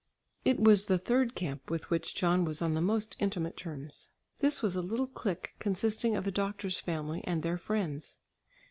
[0.43, 4.09] It was the third camp with which John was on the most intimate terms.
[4.39, 8.17] This was a little clique consisting of a doctor's family and their friends.